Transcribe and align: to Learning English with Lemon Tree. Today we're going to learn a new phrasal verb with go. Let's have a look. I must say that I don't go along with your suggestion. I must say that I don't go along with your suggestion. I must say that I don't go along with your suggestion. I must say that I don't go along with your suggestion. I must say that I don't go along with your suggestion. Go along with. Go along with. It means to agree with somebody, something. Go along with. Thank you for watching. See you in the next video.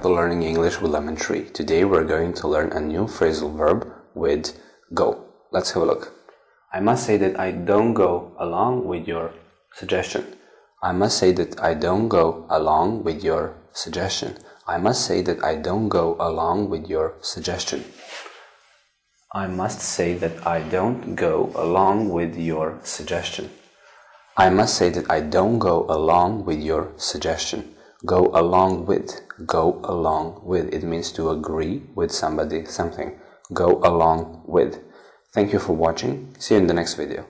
to 0.00 0.08
Learning 0.08 0.42
English 0.42 0.80
with 0.80 0.90
Lemon 0.90 1.16
Tree. 1.16 1.44
Today 1.50 1.84
we're 1.84 2.04
going 2.04 2.32
to 2.34 2.48
learn 2.48 2.72
a 2.72 2.80
new 2.80 3.04
phrasal 3.04 3.54
verb 3.54 3.86
with 4.14 4.58
go. 4.94 5.26
Let's 5.50 5.72
have 5.72 5.82
a 5.82 5.86
look. 5.86 6.12
I 6.72 6.80
must 6.80 7.04
say 7.04 7.18
that 7.18 7.38
I 7.38 7.50
don't 7.50 7.92
go 7.92 8.32
along 8.38 8.86
with 8.86 9.06
your 9.06 9.32
suggestion. 9.74 10.24
I 10.82 10.92
must 10.92 11.18
say 11.18 11.32
that 11.32 11.60
I 11.60 11.74
don't 11.74 12.08
go 12.08 12.46
along 12.48 13.04
with 13.04 13.22
your 13.22 13.54
suggestion. 13.72 14.38
I 14.66 14.78
must 14.78 15.04
say 15.04 15.20
that 15.20 15.44
I 15.44 15.56
don't 15.56 15.88
go 15.88 16.16
along 16.18 16.70
with 16.70 16.88
your 16.88 17.14
suggestion. 17.20 17.84
I 19.34 19.46
must 19.46 19.80
say 19.80 20.14
that 20.14 20.46
I 20.46 20.60
don't 20.62 21.14
go 21.14 21.52
along 21.54 22.08
with 22.08 22.36
your 22.36 22.80
suggestion. 22.82 23.50
I 24.38 24.48
must 24.48 24.74
say 24.74 24.88
that 24.88 25.10
I 25.10 25.20
don't 25.20 25.58
go 25.58 25.84
along 25.88 26.46
with 26.46 26.60
your 26.60 26.92
suggestion. 26.96 27.74
Go 28.04 28.30
along 28.34 28.86
with. 28.86 29.20
Go 29.46 29.80
along 29.84 30.40
with. 30.44 30.74
It 30.74 30.82
means 30.82 31.12
to 31.12 31.30
agree 31.30 31.82
with 31.94 32.10
somebody, 32.10 32.64
something. 32.64 33.18
Go 33.52 33.80
along 33.84 34.42
with. 34.44 34.80
Thank 35.32 35.52
you 35.52 35.58
for 35.58 35.74
watching. 35.74 36.34
See 36.38 36.54
you 36.54 36.60
in 36.60 36.66
the 36.66 36.74
next 36.74 36.94
video. 36.94 37.26